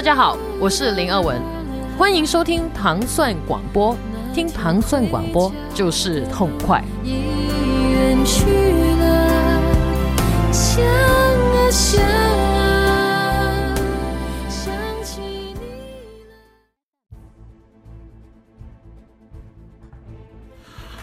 [0.00, 1.38] 大家好，我是林二文，
[1.98, 3.94] 欢迎收听糖蒜广播。
[4.32, 6.82] 听糖蒜广播就是痛快。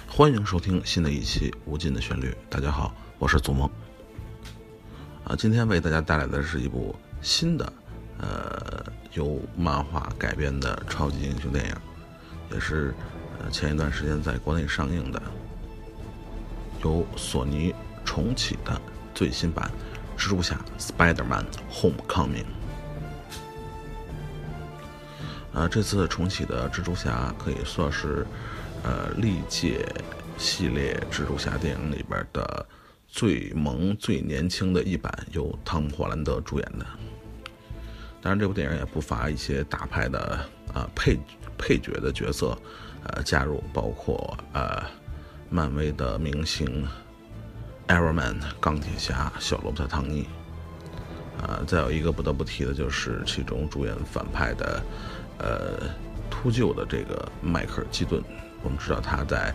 [0.08, 2.30] 欢迎收听新的一期《无尽的旋律》。
[2.50, 3.70] 大家好，我是祖梦。
[5.24, 7.72] 啊，今天为大家带来的是一部新的。
[8.20, 11.76] 呃，由漫画改编的超级英雄电影，
[12.52, 12.94] 也是
[13.40, 15.22] 呃前一段时间在国内上映的，
[16.84, 18.82] 由索尼重启的
[19.14, 19.70] 最新版
[20.20, 22.44] 《蜘蛛侠 Spider-Man Homecoming》。
[25.54, 28.26] 呃，这次重启的蜘蛛侠可以说是
[28.84, 29.88] 呃历届
[30.38, 32.66] 系列蜘蛛侠电影里边的
[33.08, 36.86] 最萌、最年轻的一版，由汤姆·霍兰德主演的。
[38.20, 40.40] 当然，这部电影也不乏一些大牌的
[40.74, 41.18] 啊配
[41.58, 42.58] 配角的角色，
[43.06, 44.84] 呃加入，包括呃
[45.50, 46.86] 漫威的明星
[47.88, 50.28] Iron Man 钢铁侠小罗伯特·唐尼，
[51.42, 54.84] 啊，再有一个不得不提的就是其中主演反派的
[55.38, 55.90] 呃
[56.30, 58.22] 秃鹫的这个迈克尔·基顿。
[58.64, 59.54] 我们知道他在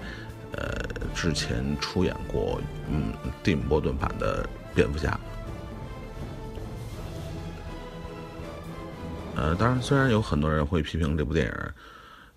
[0.53, 0.79] 呃
[1.15, 5.19] 之前出演过嗯蒂姆·波顿版的蝙蝠侠。
[9.43, 11.53] 呃，当然，虽然有很多人会批评这部电影，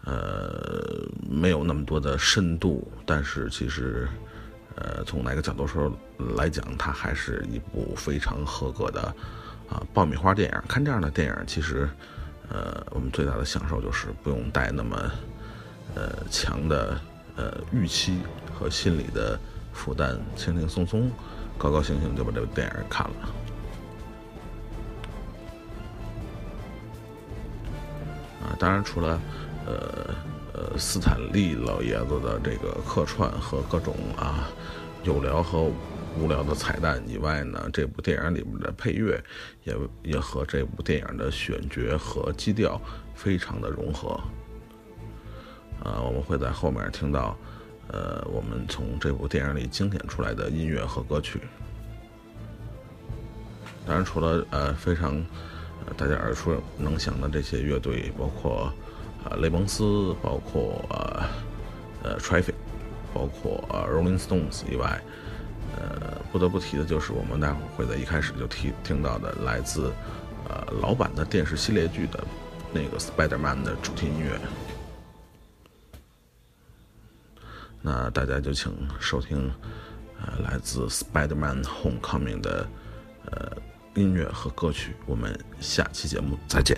[0.06, 4.08] 呃，没有那么多的深度，但是其实，
[4.74, 5.96] 呃，从哪个角度说
[6.36, 9.02] 来讲，它还是一部非常合格的
[9.70, 10.62] 啊爆米花电影。
[10.68, 11.88] 看这样的电影，其实，
[12.50, 15.12] 呃，我们最大的享受就是不用带那么
[15.94, 17.00] 呃强的
[17.36, 18.18] 呃预期
[18.52, 19.40] 和心理的
[19.74, 21.12] 负担，轻轻松松、
[21.56, 23.45] 高高兴兴就把这部电影看了。
[28.58, 29.20] 当然，除了，
[29.66, 30.16] 呃
[30.54, 34.50] 呃，斯坦利老爷子的这个客串和各种啊
[35.04, 35.70] 有聊和
[36.18, 39.22] 无聊的彩蛋以外呢，这部电影里面的配乐
[39.66, 42.80] 也也和这部电影的选角和基调
[43.14, 44.20] 非常的融合。
[45.84, 47.38] 啊，我们会在后面听到，
[47.90, 51.42] 呃，我们从这部电影里精选出来的音乐和歌曲。
[53.86, 55.22] 当然，除了呃非常。
[55.98, 58.74] 大家耳熟能详的这些乐队，包括
[59.24, 61.24] 啊雷蒙斯，包括呃
[62.04, 62.56] 呃 Traffic，
[63.14, 65.02] 包括 Rolling Stones 以外，
[65.78, 69.94] 呃不得不提的就是我们待会儿会在一开始就提听到的来自
[70.50, 72.22] 呃老版的电视系列剧的
[72.74, 74.40] 那个 Spider-Man 的主题音乐。
[77.82, 79.50] 那大家就请收听
[80.20, 82.68] 呃来自 Spider-Man Homecoming 的
[83.32, 83.56] 呃。
[83.96, 86.78] 音乐和歌曲，我们下期节目再见。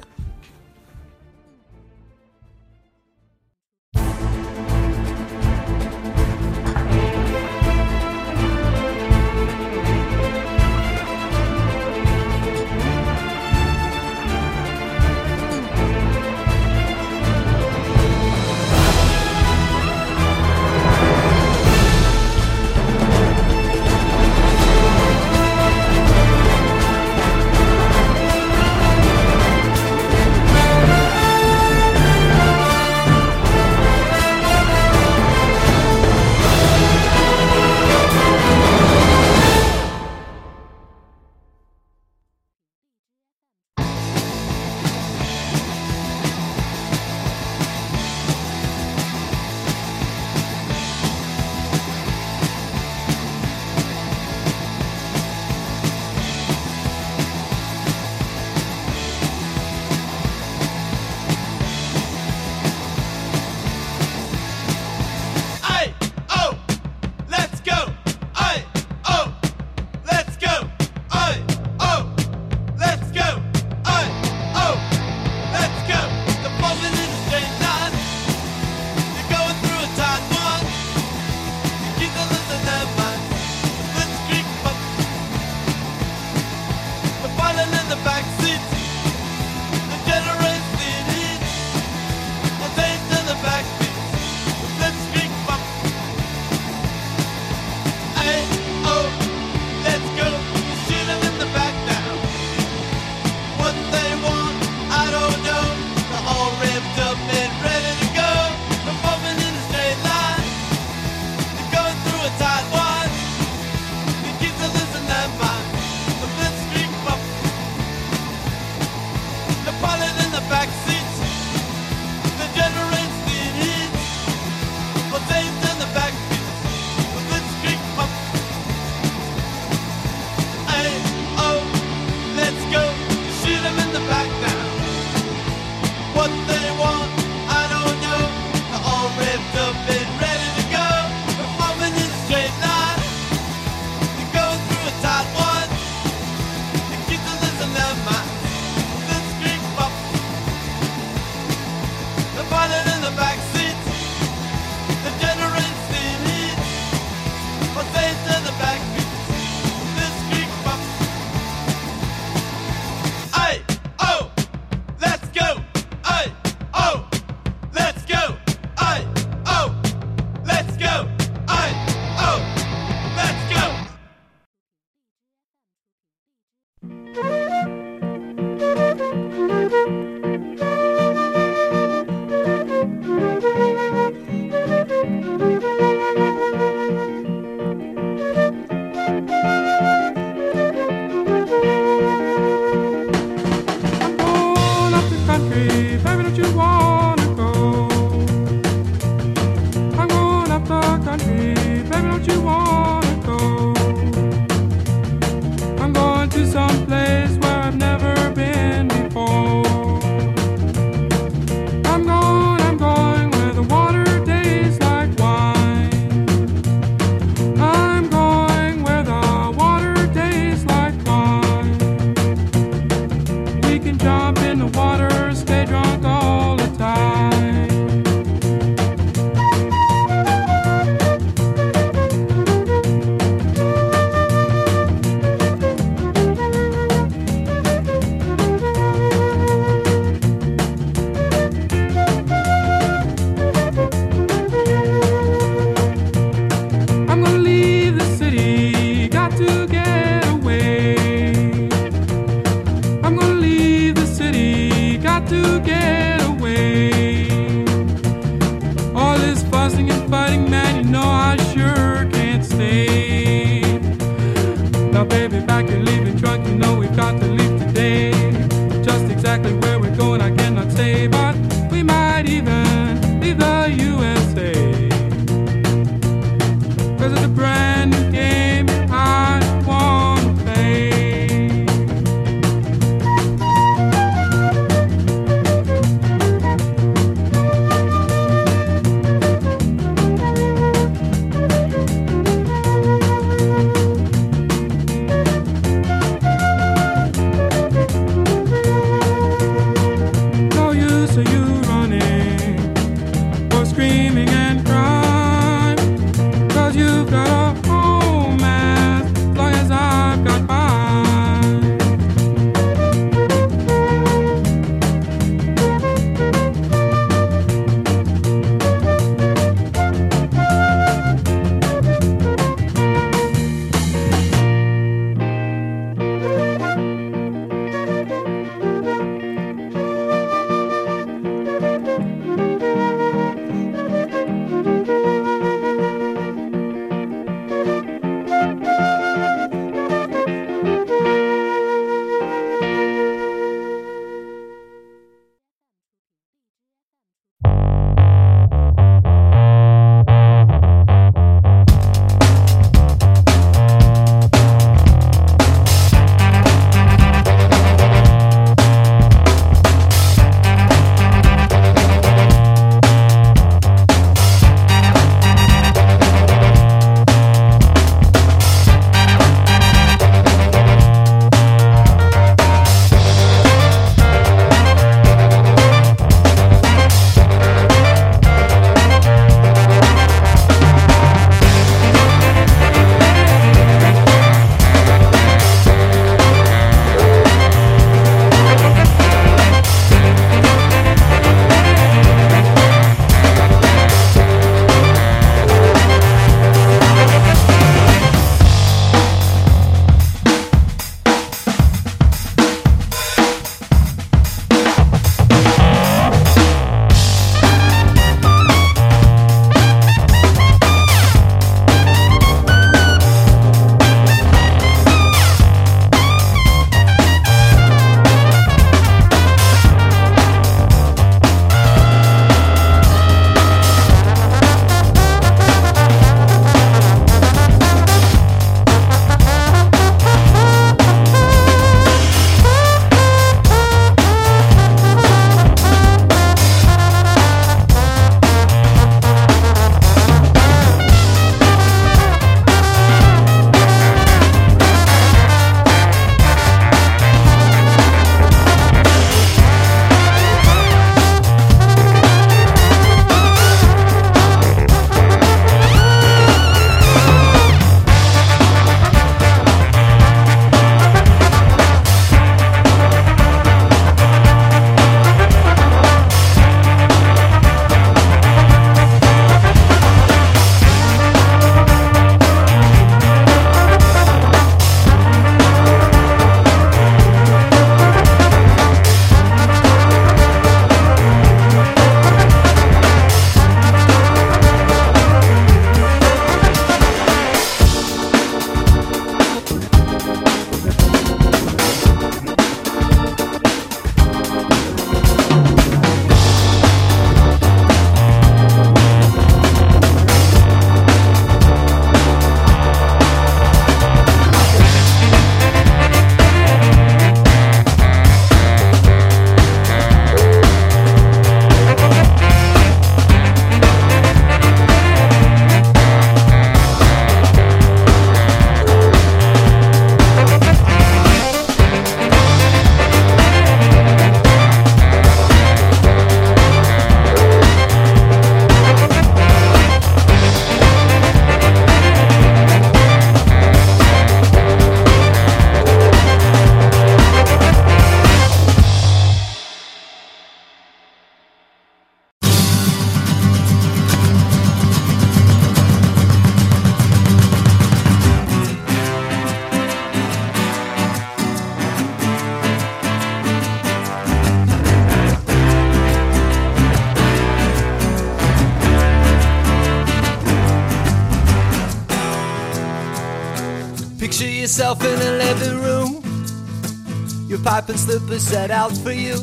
[567.78, 569.18] And slippers set out for you.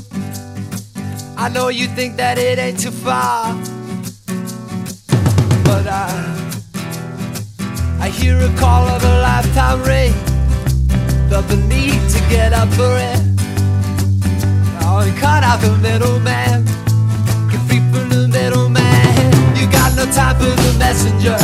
[1.36, 3.54] I know you think that it ain't too far.
[5.64, 6.08] But I
[8.00, 10.12] I hear a call of a lifetime ring.
[11.30, 13.22] Felt the need to get up for it.
[14.82, 16.64] Oh, and cut out the middleman.
[17.50, 19.32] Get free from the middleman.
[19.58, 21.38] You got no time for the messenger.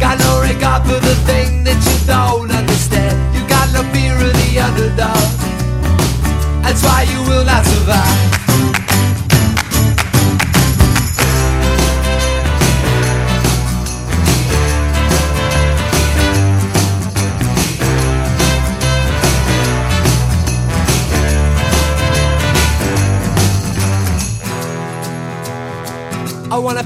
[0.00, 1.97] Got no regard for the thing that you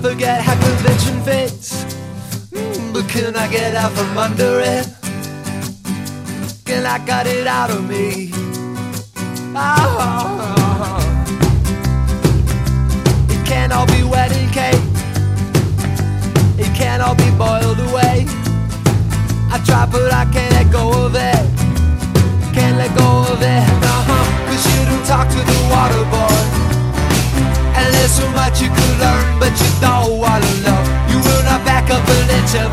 [0.03, 1.85] Forget how convention fits.
[2.51, 4.89] Mm, But can I get out from under it?
[6.65, 8.33] Can I cut it out of me?
[9.55, 10.99] Ah.
[13.31, 14.83] It can't all be wedding cake.
[16.59, 18.27] It can't all be boiled away.
[19.55, 21.47] I try, but I can't let go of it.
[22.53, 23.65] Can't let go of it.
[23.87, 24.47] Uh-huh.
[24.49, 26.62] Cause you don't talk to the water boy.
[28.13, 30.81] So much you could learn, but you don't wanna know.
[31.09, 32.71] You will not back up an inch it.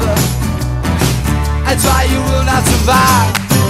[1.64, 3.69] That's why you will not survive.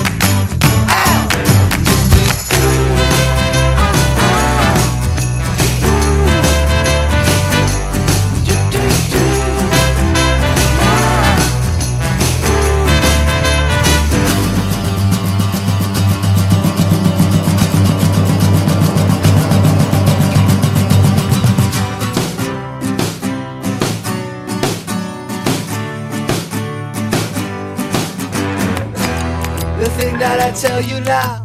[30.19, 31.43] That I tell you now,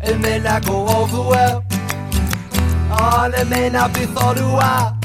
[0.00, 1.64] it may not go over well.
[2.90, 4.96] And it may not be thought a while.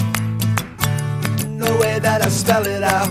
[1.50, 3.10] No way that I spell it out.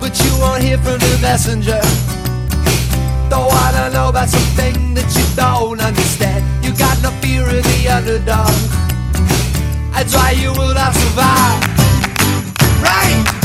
[0.00, 1.80] But you won't hear from the messenger.
[3.30, 6.44] Don't wanna know about something that you don't understand.
[6.64, 8.52] You got no fear of the underdog.
[9.94, 11.60] That's why you will not survive.
[12.82, 13.35] Right?